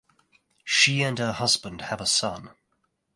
[0.65, 2.55] She and her husband have a son.